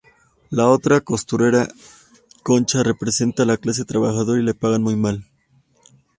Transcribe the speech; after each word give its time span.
La 0.49 0.67
otra 0.67 1.01
costurera, 1.01 1.67
Concha, 2.41 2.81
representa 2.81 3.45
la 3.45 3.57
clase 3.57 3.85
trabajadora 3.85 4.41
y 4.41 4.43
le 4.43 4.55
pagan 4.55 4.81
muy 4.81 4.95
mal. 4.95 5.27